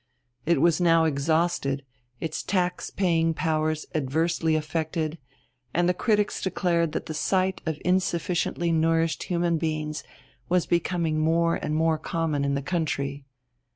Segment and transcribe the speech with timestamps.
[0.47, 1.85] It was now exhausted,
[2.19, 5.19] its tax paying powers adversely affected,
[5.75, 10.03] and the critics declared that the sight of insufficiently nourished human beings
[10.49, 13.25] was becoming more and more common in the country.